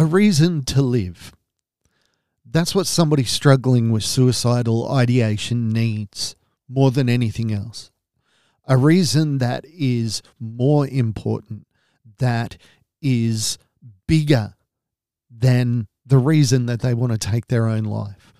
[0.00, 1.34] a reason to live.
[2.50, 7.90] That's what somebody struggling with suicidal ideation needs more than anything else.
[8.66, 11.66] A reason that is more important,
[12.16, 12.56] that
[13.02, 13.58] is
[14.08, 14.54] bigger
[15.30, 18.32] than the reason that they want to take their own life.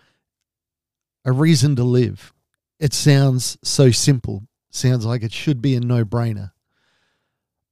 [1.26, 2.32] A reason to live.
[2.78, 6.52] It sounds so simple, sounds like it should be a no brainer.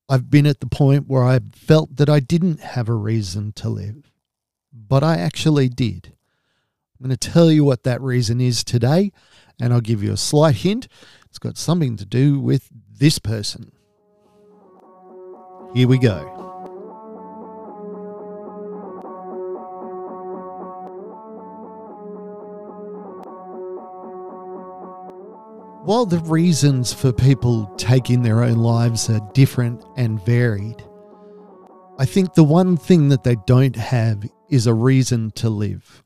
[0.08, 3.68] I've been at the point where I felt that I didn't have a reason to
[3.68, 4.10] live,
[4.72, 6.14] but I actually did.
[6.98, 9.12] I'm going to tell you what that reason is today,
[9.60, 10.88] and I'll give you a slight hint.
[11.26, 13.70] It's got something to do with this person.
[15.74, 16.47] Here we go.
[25.88, 30.84] While the reasons for people taking their own lives are different and varied,
[31.98, 36.04] I think the one thing that they don't have is a reason to live.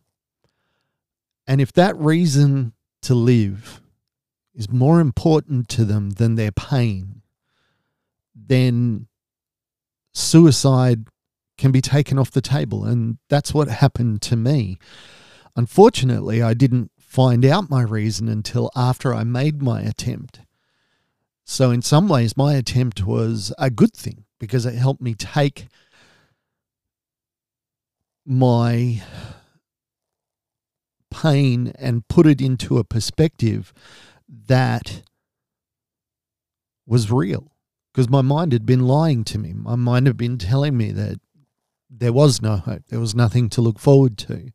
[1.48, 3.80] And if that reason to live
[4.54, 7.22] is more important to them than their pain,
[8.36, 9.08] then
[10.14, 11.08] suicide
[11.58, 12.84] can be taken off the table.
[12.84, 14.78] And that's what happened to me.
[15.56, 20.40] Unfortunately, I didn't find out my reason until after I made my attempt.
[21.44, 25.66] So, in some ways, my attempt was a good thing because it helped me take
[28.24, 29.02] my
[31.10, 33.74] pain and put it into a perspective
[34.46, 35.02] that
[36.86, 37.52] was real
[37.92, 39.52] because my mind had been lying to me.
[39.52, 41.20] My mind had been telling me that
[41.90, 44.50] there was no hope, there was nothing to look forward to.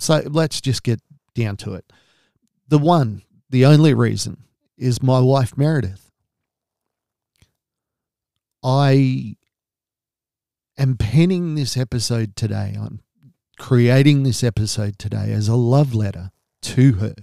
[0.00, 1.00] So let's just get
[1.34, 1.92] down to it.
[2.68, 4.44] The one, the only reason
[4.78, 6.10] is my wife, Meredith.
[8.64, 9.36] I
[10.78, 12.76] am penning this episode today.
[12.80, 13.00] I'm
[13.58, 16.30] creating this episode today as a love letter
[16.62, 17.14] to her.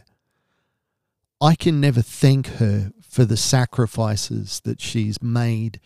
[1.42, 5.80] I can never thank her for the sacrifices that she's made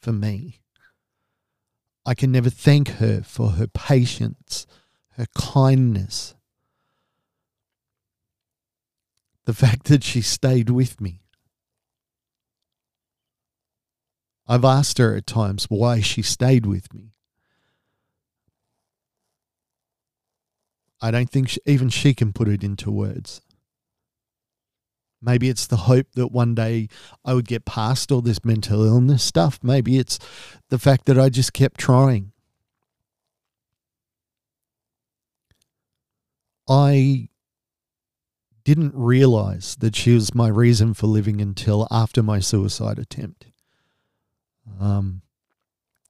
[0.00, 0.58] for me.
[2.04, 4.66] I can never thank her for her patience
[5.22, 6.34] her kindness,
[9.44, 11.20] the fact that she stayed with me.
[14.48, 17.12] I've asked her at times why she stayed with me.
[21.00, 23.40] I don't think she, even she can put it into words.
[25.20, 26.88] Maybe it's the hope that one day
[27.24, 29.60] I would get past all this mental illness stuff.
[29.62, 30.18] Maybe it's
[30.68, 32.31] the fact that I just kept trying.
[36.68, 37.28] I
[38.64, 43.46] didn't realize that she was my reason for living until after my suicide attempt.
[44.80, 45.22] Um,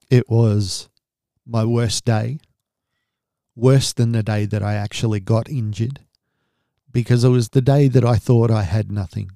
[0.09, 0.89] it was
[1.45, 2.39] my worst day,
[3.55, 6.01] worse than the day that I actually got injured,
[6.91, 9.31] because it was the day that I thought I had nothing.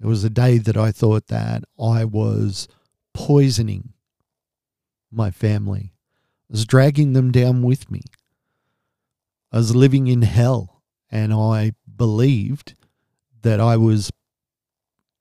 [0.00, 2.68] It was the day that I thought that I was
[3.12, 3.92] poisoning
[5.10, 5.92] my family.
[6.48, 8.02] I was dragging them down with me.
[9.54, 10.82] I was living in hell
[11.12, 12.74] and I believed
[13.42, 14.10] that I was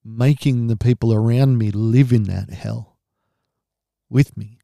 [0.03, 2.97] making the people around me live in that hell
[4.09, 4.57] with me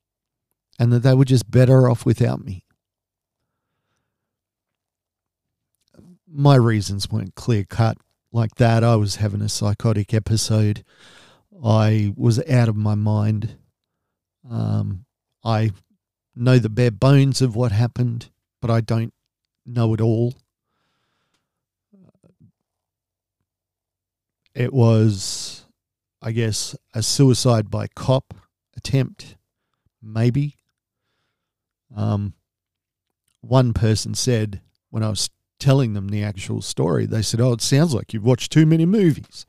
[0.79, 2.65] and that they were just better off without me.
[6.27, 7.99] My reasons weren't clear cut
[8.31, 8.83] like that.
[8.83, 10.83] I was having a psychotic episode.
[11.63, 13.55] I was out of my mind.
[14.49, 15.05] Um,
[15.43, 15.73] I
[16.35, 18.31] know the bare bones of what happened,
[18.63, 19.13] but I don't
[19.69, 20.35] know it all.
[24.55, 25.65] It was,
[26.21, 28.33] I guess, a suicide by cop
[28.75, 29.35] attempt,
[30.01, 30.57] maybe.
[31.95, 32.33] Um,
[33.41, 35.29] one person said when I was
[35.59, 38.85] telling them the actual story, they said, Oh, it sounds like you've watched too many
[38.85, 39.45] movies.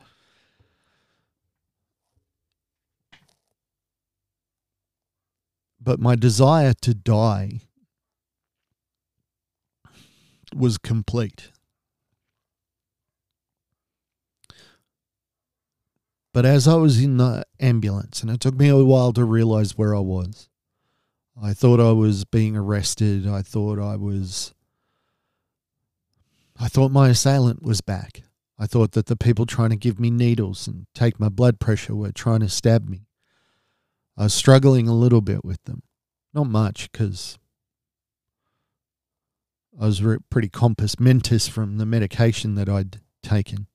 [5.81, 7.63] But my desire to die
[10.55, 11.51] was complete.
[16.33, 19.77] But as I was in the ambulance, and it took me a while to realize
[19.77, 20.49] where I was,
[21.43, 23.27] I thought I was being arrested.
[23.27, 24.55] I thought I was.
[26.59, 28.23] I thought my assailant was back.
[28.59, 31.95] I thought that the people trying to give me needles and take my blood pressure
[31.95, 33.07] were trying to stab me.
[34.19, 35.83] I was struggling a little bit with them.
[36.35, 37.39] Not much, because
[39.79, 43.67] I was pretty compos mentis from the medication that I'd taken.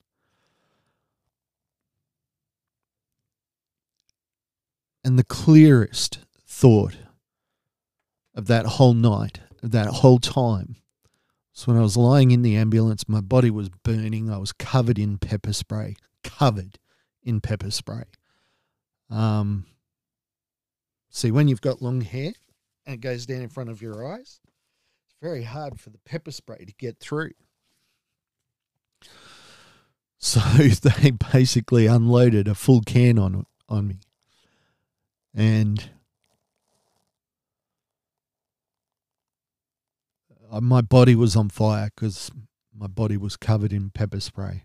[5.03, 6.97] And the clearest thought
[8.33, 10.77] of that whole night, of that whole time.
[11.53, 14.29] So when I was lying in the ambulance, my body was burning.
[14.29, 16.79] I was covered in pepper spray, covered
[17.23, 18.03] in pepper spray.
[19.09, 19.65] Um,
[21.09, 22.33] see, when you've got long hair
[22.85, 24.41] and it goes down in front of your eyes,
[25.25, 27.31] very hard for the pepper spray to get through.
[30.17, 33.99] So they basically unloaded a full can on on me,
[35.35, 35.91] and
[40.49, 42.31] my body was on fire because
[42.73, 44.63] my body was covered in pepper spray.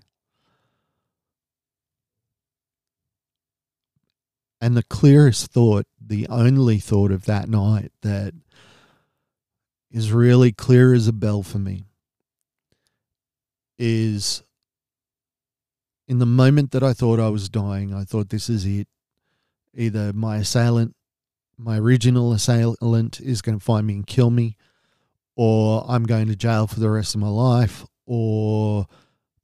[4.62, 8.32] And the clearest thought, the only thought of that night that
[9.90, 11.84] is really clear as a bell for me
[13.78, 14.42] is
[16.06, 18.88] in the moment that I thought I was dying, I thought this is it.
[19.75, 20.94] Either my assailant,
[21.56, 24.56] my original assailant, is going to find me and kill me,
[25.37, 28.87] or I'm going to jail for the rest of my life, or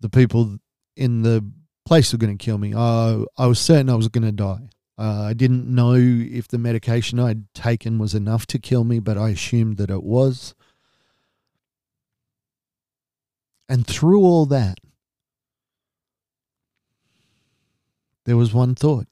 [0.01, 0.59] the people
[0.97, 1.49] in the
[1.87, 2.75] place are going to kill me.
[2.75, 4.69] I, I was certain I was going to die.
[4.99, 9.19] Uh, I didn't know if the medication I'd taken was enough to kill me, but
[9.19, 10.55] I assumed that it was.
[13.69, 14.79] And through all that,
[18.25, 19.07] there was one thought,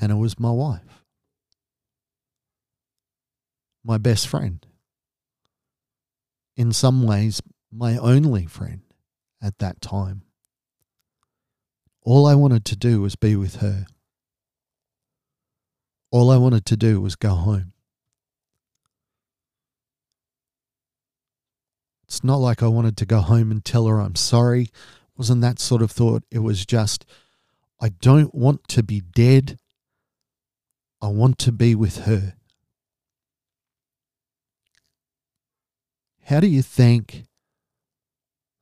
[0.00, 1.04] and it was my wife,
[3.84, 4.64] my best friend.
[6.56, 8.82] In some ways, my only friend
[9.42, 10.22] at that time.
[12.04, 13.86] All I wanted to do was be with her.
[16.10, 17.72] All I wanted to do was go home.
[22.04, 24.70] It's not like I wanted to go home and tell her I'm sorry It
[25.16, 26.22] wasn't that sort of thought.
[26.30, 27.06] It was just,
[27.80, 29.58] I don't want to be dead.
[31.00, 32.34] I want to be with her.
[36.24, 37.24] How do you thank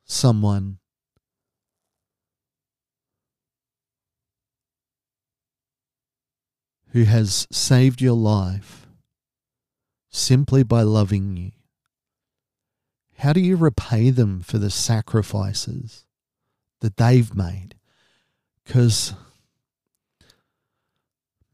[0.04, 0.78] someone
[6.92, 8.86] who has saved your life
[10.10, 11.52] simply by loving you?
[13.18, 16.04] How do you repay them for the sacrifices
[16.82, 17.76] that they've made.
[18.64, 19.14] Because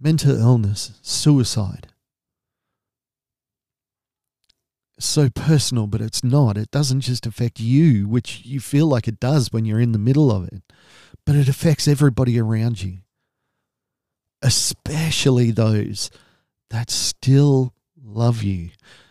[0.01, 1.89] mental illness, suicide,
[4.99, 6.59] so personal, but it's not.
[6.59, 9.99] It doesn't just affect you, which you feel like it does when you're in the
[9.99, 10.63] middle of it,
[11.25, 12.99] but it affects everybody around you,
[14.43, 16.11] especially those
[16.71, 18.71] that still love you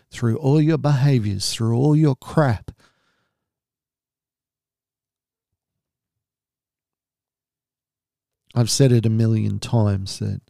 [0.09, 2.71] through all your behaviors, through all your crap,
[8.57, 10.41] I've said it a million times that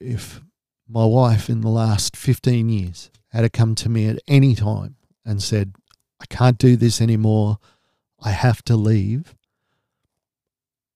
[0.00, 0.40] if
[0.88, 4.96] my wife in the last 15 years had to come to me at any time
[5.24, 5.74] and said,
[6.20, 7.58] I can't do this anymore,
[8.20, 9.35] I have to leave,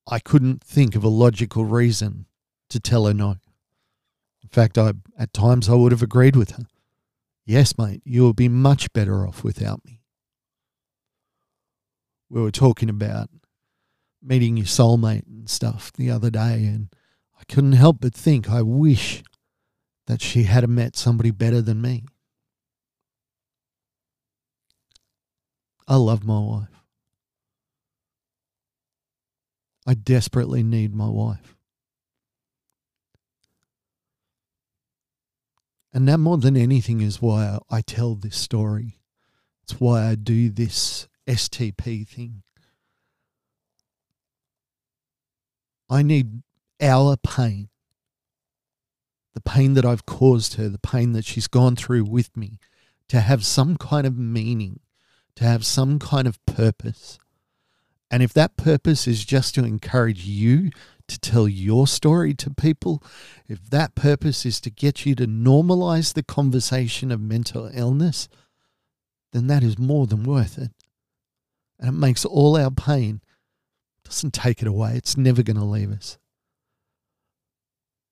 [0.07, 2.27] I couldn't think of a logical reason
[2.69, 3.37] to tell her no.
[4.43, 6.65] In fact, I at times I would have agreed with her.
[7.45, 10.03] Yes, mate, you will be much better off without me.
[12.29, 13.29] We were talking about
[14.23, 16.89] meeting your soulmate and stuff the other day, and
[17.39, 19.23] I couldn't help but think, I wish
[20.07, 22.05] that she had met somebody better than me.
[25.89, 26.80] I love my wife.
[29.91, 31.57] I desperately need my wife.
[35.93, 39.01] And that more than anything is why I tell this story.
[39.65, 42.45] It's why I do this STP thing.
[45.89, 46.45] I need
[46.81, 47.69] our pain,
[49.35, 52.61] the pain that I've caused her, the pain that she's gone through with me,
[53.09, 54.79] to have some kind of meaning,
[55.35, 57.19] to have some kind of purpose.
[58.11, 60.71] And if that purpose is just to encourage you
[61.07, 63.03] to tell your story to people,
[63.49, 68.29] if that purpose is to get you to normalize the conversation of mental illness,
[69.33, 70.73] then that is more than worth it.
[71.79, 73.21] And it makes all our pain
[74.05, 74.95] doesn't take it away.
[74.97, 76.19] It's never going to leave us.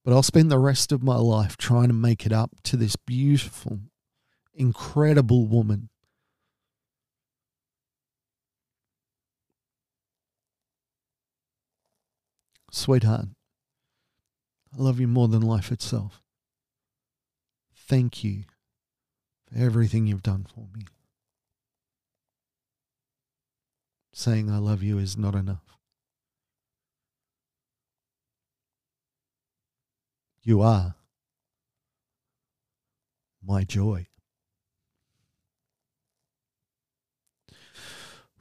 [0.05, 2.95] But I'll spend the rest of my life trying to make it up to this
[2.95, 3.81] beautiful,
[4.55, 5.90] incredible woman.
[12.70, 13.28] Sweetheart,
[14.72, 16.22] I love you more than life itself.
[17.75, 18.44] Thank you
[19.46, 20.84] for everything you've done for me.
[24.12, 25.78] Saying I love you is not enough.
[30.42, 30.94] You are
[33.42, 34.06] my joy.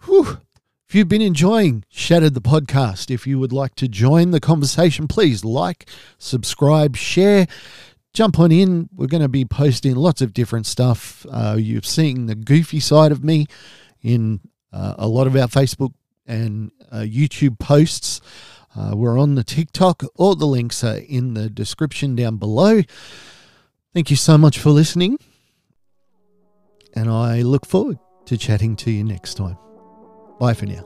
[0.04, 0.40] Whew.
[0.88, 5.06] If you've been enjoying Shattered the podcast, if you would like to join the conversation,
[5.06, 7.46] please like, subscribe, share,
[8.14, 8.88] jump on in.
[8.96, 11.26] We're going to be posting lots of different stuff.
[11.30, 13.48] Uh, you've seen the goofy side of me
[14.02, 14.40] in
[14.72, 15.92] uh, a lot of our Facebook
[16.26, 18.22] and uh, YouTube posts.
[18.74, 20.04] Uh, we're on the TikTok.
[20.16, 22.82] All the links are in the description down below.
[23.94, 25.20] Thank you so much for listening.
[26.96, 29.58] And I look forward to chatting to you next time.
[30.40, 30.84] Bye for now.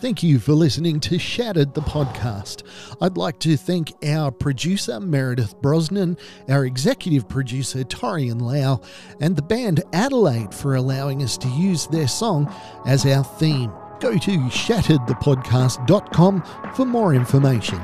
[0.00, 2.62] Thank you for listening to Shattered the podcast.
[3.00, 8.80] I'd like to thank our producer, Meredith Brosnan, our executive producer, Torian Lau,
[9.20, 12.52] and the band Adelaide for allowing us to use their song
[12.84, 13.70] as our theme.
[14.00, 16.42] Go to shatteredthepodcast.com
[16.74, 17.80] for more information.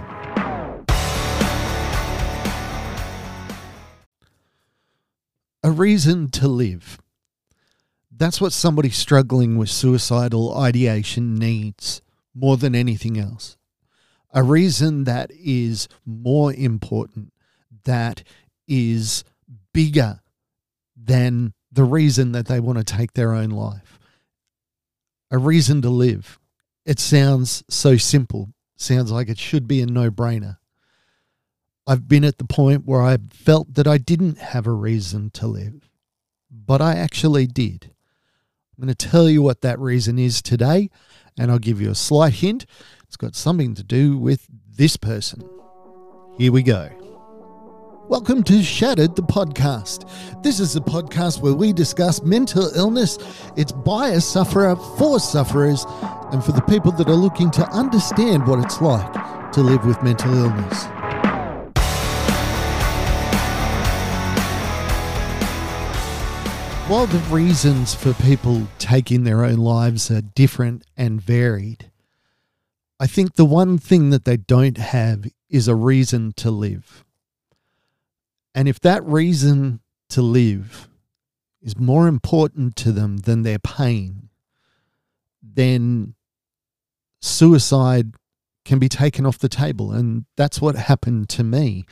[5.63, 6.99] A reason to live.
[8.19, 12.03] That's what somebody struggling with suicidal ideation needs
[12.35, 13.57] more than anything else.
[14.35, 17.33] A reason that is more important,
[17.85, 18.25] that
[18.67, 19.23] is
[19.73, 20.19] bigger
[20.97, 24.01] than the reason that they want to take their own life.
[25.31, 26.41] A reason to live.
[26.85, 30.59] It sounds so simple, sounds like it should be a no brainer.
[31.87, 35.47] I've been at the point where I felt that I didn't have a reason to
[35.47, 35.89] live,
[36.51, 37.93] but I actually did.
[38.79, 40.89] I'm going to tell you what that reason is today,
[41.37, 42.65] and I'll give you a slight hint.
[43.09, 45.43] It's got something to do with this person.
[46.39, 46.89] Here we go.
[48.09, 50.09] Welcome to Shattered, the podcast.
[50.45, 53.19] This is a podcast where we discuss mental illness,
[53.57, 55.85] it's by a sufferer, for sufferers,
[56.31, 60.01] and for the people that are looking to understand what it's like to live with
[60.05, 60.98] mental illness.
[66.89, 71.91] While the reasons for people taking their own lives are different and varied,
[72.99, 77.05] I think the one thing that they don't have is a reason to live.
[78.55, 80.89] And if that reason to live
[81.61, 84.31] is more important to them than their pain,
[85.43, 86.15] then
[87.21, 88.15] suicide
[88.65, 89.93] can be taken off the table.
[89.93, 91.85] And that's what happened to me.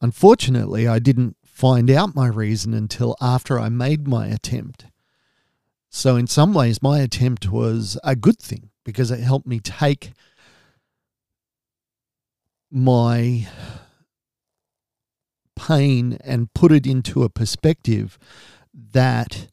[0.00, 4.84] Unfortunately, I didn't find out my reason until after I made my attempt.
[5.88, 10.12] So, in some ways, my attempt was a good thing because it helped me take
[12.70, 13.48] my
[15.58, 18.18] pain and put it into a perspective
[18.74, 19.48] that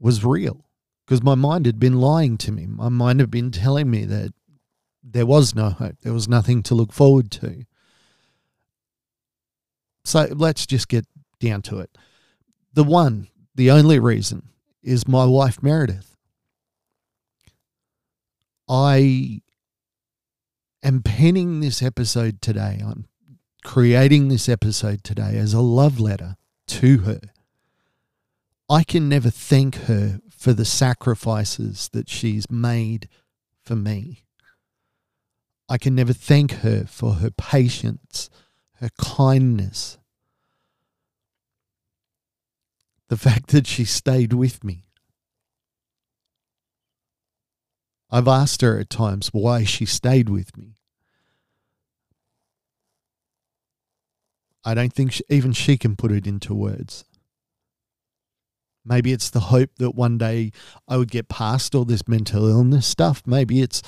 [0.00, 0.64] was real
[1.04, 2.64] because my mind had been lying to me.
[2.64, 4.32] My mind had been telling me that
[5.02, 7.66] there was no hope, there was nothing to look forward to.
[10.04, 11.06] So let's just get
[11.40, 11.96] down to it.
[12.72, 14.48] The one, the only reason
[14.82, 16.16] is my wife, Meredith.
[18.68, 19.40] I
[20.82, 22.82] am penning this episode today.
[22.84, 23.06] I'm
[23.64, 27.20] creating this episode today as a love letter to her.
[28.68, 33.08] I can never thank her for the sacrifices that she's made
[33.62, 34.24] for me.
[35.68, 38.28] I can never thank her for her patience
[38.84, 39.96] her kindness,
[43.08, 44.84] the fact that she stayed with me.
[48.10, 50.76] I've asked her at times why she stayed with me.
[54.66, 57.06] I don't think she, even she can put it into words.
[58.84, 60.52] Maybe it's the hope that one day
[60.86, 63.22] I would get past all this mental illness stuff.
[63.24, 63.82] Maybe it's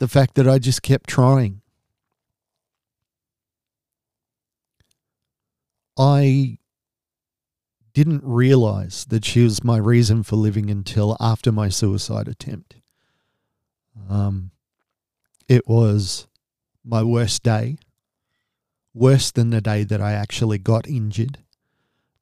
[0.00, 1.62] the fact that I just kept trying.
[5.98, 6.58] I
[7.92, 12.76] didn't realize that she was my reason for living until after my suicide attempt.
[14.08, 14.52] Um,
[15.48, 16.26] it was
[16.84, 17.76] my worst day,
[18.94, 21.38] worse than the day that I actually got injured,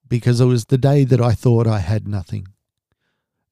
[0.09, 2.49] because it was the day that I thought I had nothing.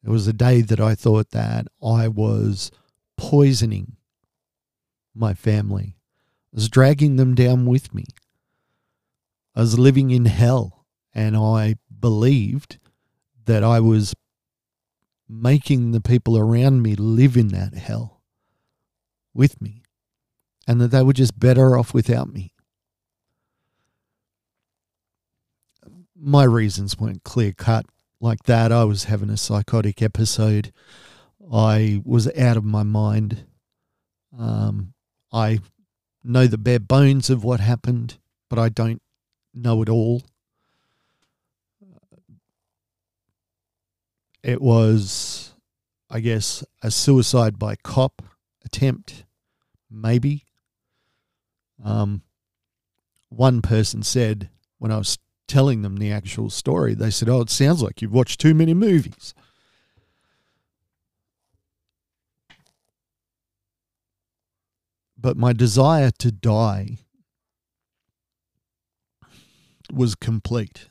[0.02, 2.70] It was the day that I thought that I was
[3.16, 3.96] poisoning
[5.14, 5.96] my family,
[6.52, 8.04] I was dragging them down with me.
[9.56, 10.84] I was living in hell
[11.14, 12.78] and I believed
[13.46, 14.14] that I was
[15.28, 18.20] making the people around me live in that hell
[19.32, 19.82] with me
[20.68, 22.52] and that they were just better off without me.
[26.14, 27.86] My reasons weren't clear cut
[28.20, 28.72] like that.
[28.72, 30.70] I was having a psychotic episode.
[31.50, 33.46] I was out of my mind.
[34.38, 34.92] Um,
[35.32, 35.60] I
[36.22, 38.18] know the bare bones of what happened,
[38.50, 39.00] but I don't
[39.56, 40.22] know it all.
[44.42, 45.54] It was,
[46.08, 48.22] I guess, a suicide by cop
[48.64, 49.24] attempt,
[49.90, 50.44] maybe.
[51.82, 52.22] Um,
[53.28, 57.50] one person said when I was telling them the actual story, they said, Oh, it
[57.50, 59.34] sounds like you've watched too many movies.
[65.18, 66.98] But my desire to die
[69.92, 70.88] was complete.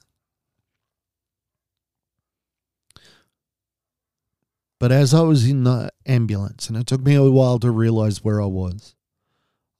[4.79, 8.23] But as I was in the ambulance, and it took me a while to realize
[8.23, 8.95] where I was,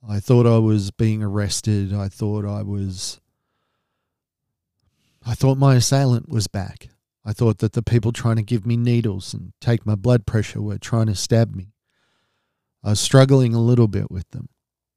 [0.07, 1.93] I thought I was being arrested.
[1.93, 3.19] I thought I was.
[5.25, 6.89] I thought my assailant was back.
[7.25, 10.62] I thought that the people trying to give me needles and take my blood pressure
[10.62, 11.74] were trying to stab me.
[12.84, 14.50] I was struggling a little bit with them.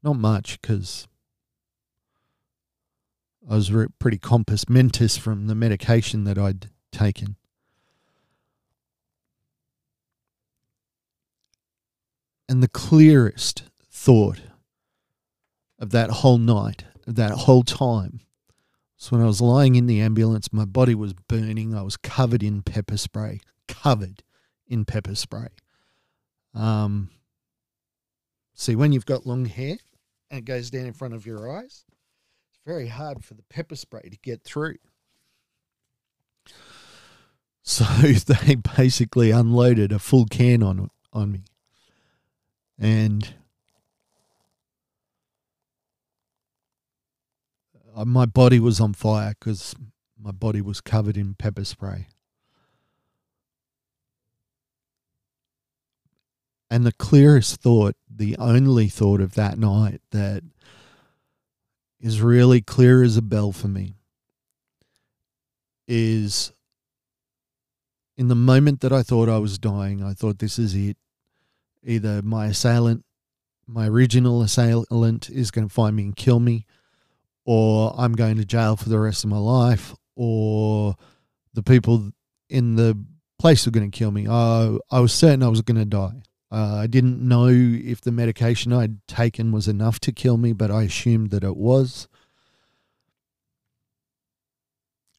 [0.02, 1.08] Not much, because
[3.49, 7.37] I was pretty compos mentis from the medication that I'd taken.
[12.47, 14.43] And the clearest thought
[15.78, 18.21] of that whole night, of that whole time,
[18.99, 20.52] was when I was lying in the ambulance.
[20.52, 21.75] My body was burning.
[21.75, 24.23] I was covered in pepper spray, covered
[24.67, 25.49] in pepper spray.
[26.55, 27.11] Um,
[28.55, 29.76] see, when you've got long hair
[30.31, 31.85] and it goes down in front of your eyes,
[32.68, 34.76] very hard for the pepper spray to get through.
[37.62, 41.44] So they basically unloaded a full can on on me
[42.78, 43.34] and
[48.06, 49.75] my body was on fire because
[50.20, 52.08] my body was covered in pepper spray.
[56.70, 60.42] And the clearest thought, the only thought of that night that
[62.00, 63.95] is really clear as a bell for me,
[65.87, 66.53] is
[68.16, 70.96] in the moment that I thought I was dying, I thought, this is it
[71.85, 73.05] either my assailant,
[73.66, 76.66] my original assailant, is going to find me and kill me,
[77.44, 80.96] or I'm going to jail for the rest of my life, or
[81.55, 82.11] the people
[82.49, 82.99] in the
[83.38, 84.27] place are going to kill me.
[84.29, 86.22] Uh, I was certain I was going to die.
[86.50, 90.70] Uh, I didn't know if the medication I'd taken was enough to kill me, but
[90.70, 92.08] I assumed that it was.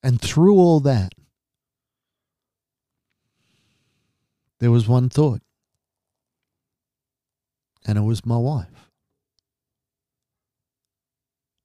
[0.01, 1.13] And through all that,
[4.59, 5.41] there was one thought
[7.85, 8.91] and it was my wife,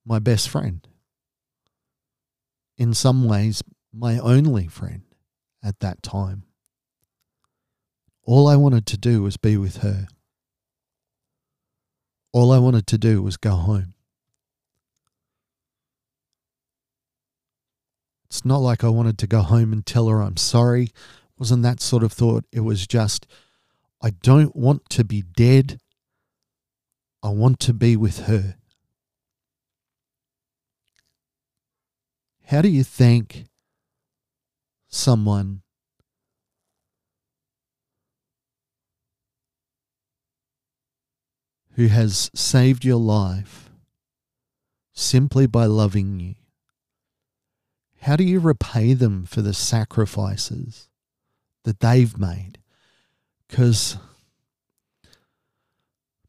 [0.05, 0.87] my best friend.
[2.77, 5.03] In some ways, my only friend
[5.63, 6.45] at that time.
[8.27, 10.09] All I wanted to do was be with her.
[12.33, 13.95] All I wanted to do was go home.
[18.27, 20.85] It's not like I wanted to go home and tell her I'm sorry.
[20.85, 20.93] It
[21.39, 22.45] wasn't that sort of thought.
[22.51, 23.27] It was just,
[24.03, 25.79] I don't want to be dead.
[27.23, 28.57] I want to be with her.
[32.47, 33.47] How do you thank
[34.89, 35.63] someone
[41.75, 43.71] who has saved your life
[44.93, 46.35] simply by loving you?
[48.03, 50.89] How do you repay them for the sacrifices
[51.65, 52.59] that they've made?
[53.49, 53.97] Because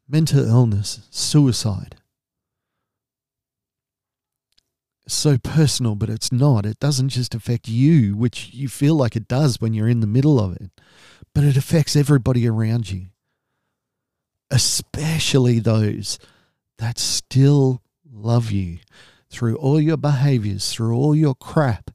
[0.08, 1.98] mental illness, suicide,
[5.08, 6.66] so personal, but it's not.
[6.66, 10.08] It doesn't just affect you, which you feel like it does when you're in the
[10.08, 10.72] middle of it,
[11.34, 13.08] but it affects everybody around you,
[14.52, 16.20] especially those
[16.78, 17.82] that still
[18.12, 18.80] love you
[19.30, 21.92] through all your behaviors, through all your crap.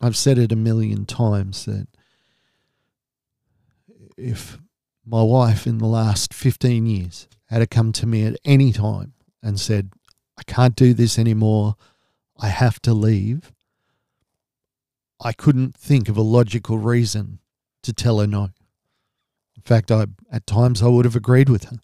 [0.00, 1.86] I've said it a million times that
[4.16, 4.58] if
[5.06, 9.60] my wife in the last 15 years had come to me at any time and
[9.60, 9.92] said,
[10.38, 11.76] I can't do this anymore,
[12.38, 13.52] I have to leave,
[15.22, 17.38] I couldn't think of a logical reason
[17.84, 18.50] to tell her no.
[19.56, 21.78] In fact, I at times I would have agreed with her.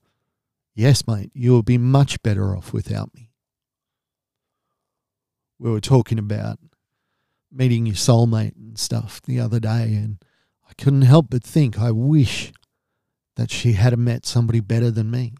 [0.74, 3.30] Yes, mate, you will be much better off without me.
[5.58, 6.58] We were talking about
[7.50, 10.18] meeting your soulmate and stuff the other day, and
[10.68, 12.52] I couldn't help but think, I wish
[13.36, 15.34] that she had met somebody better than me.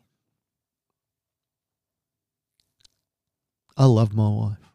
[3.76, 4.67] I love my wife.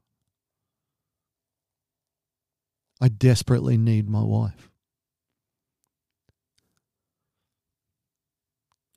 [3.03, 4.71] I desperately need my wife.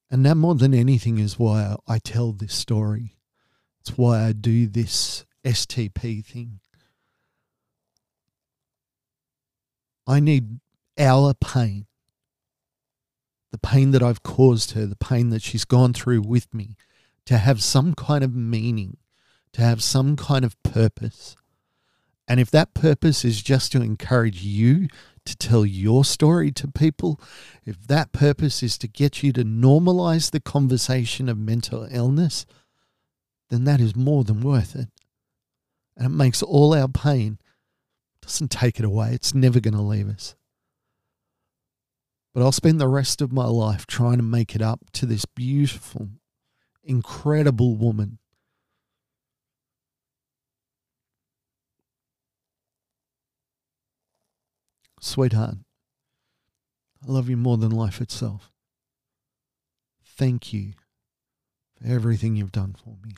[0.08, 3.16] And that more than anything is why I tell this story.
[3.80, 6.60] It's why I do this STP thing.
[10.06, 10.60] I need
[10.96, 11.86] our pain,
[13.50, 16.76] the pain that I've caused her, the pain that she's gone through with me,
[17.24, 18.98] to have some kind of meaning,
[19.54, 21.34] to have some kind of purpose,
[22.28, 24.88] and if that purpose is just to encourage you
[25.24, 27.20] to tell your story to people,
[27.64, 32.46] if that purpose is to get you to normalize the conversation of mental illness,
[33.50, 34.88] then that is more than worth it.
[35.96, 37.38] And it makes all our pain,
[38.20, 40.34] doesn't take it away, it's never going to leave us.
[42.34, 45.24] But I'll spend the rest of my life trying to make it up to this
[45.24, 46.10] beautiful,
[46.84, 48.18] incredible woman.
[55.06, 55.54] Sweetheart,
[57.00, 58.50] I love you more than life itself.
[60.04, 60.72] Thank you
[61.76, 63.14] for everything you've done for me.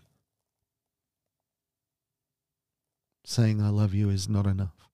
[3.24, 4.90] Saying I love you is not enough.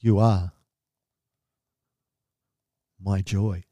[0.00, 0.52] You are
[3.00, 3.62] my joy.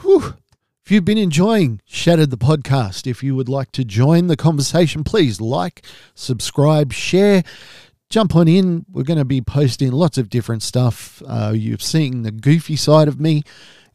[0.00, 0.36] Whew.
[0.92, 5.40] You've been enjoying Shattered the podcast, if you would like to join the conversation, please
[5.40, 7.44] like, subscribe, share,
[8.10, 8.84] jump on in.
[8.92, 11.22] We're going to be posting lots of different stuff.
[11.26, 13.42] Uh, you've seen the goofy side of me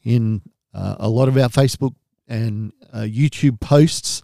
[0.03, 0.41] in
[0.73, 1.93] uh, a lot of our Facebook
[2.27, 4.23] and uh, YouTube posts.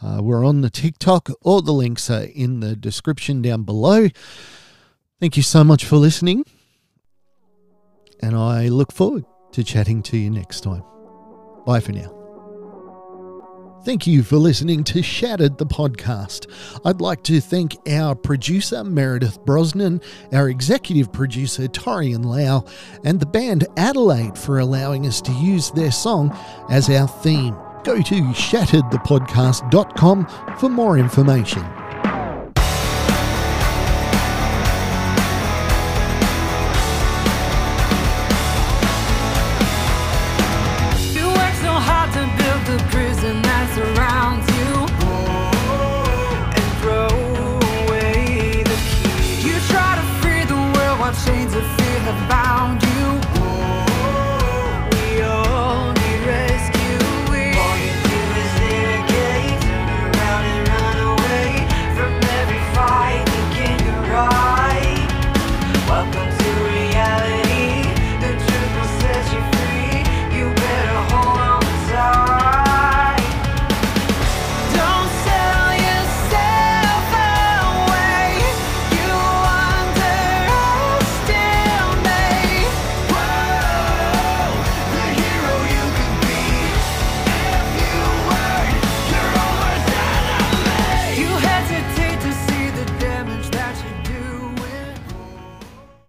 [0.00, 1.28] Uh, we're on the TikTok.
[1.40, 4.06] All the links are in the description down below.
[5.18, 6.44] Thank you so much for listening.
[8.20, 10.84] And I look forward to chatting to you next time.
[11.64, 12.22] Bye for now.
[13.84, 16.46] Thank you for listening to Shattered the podcast.
[16.84, 20.00] I'd like to thank our producer, Meredith Brosnan,
[20.32, 22.64] our executive producer, Torian Lau,
[23.04, 26.30] and the band Adelaide for allowing us to use their song
[26.70, 27.56] as our theme.
[27.82, 30.26] Go to shatteredthepodcast.com
[30.58, 31.81] for more information.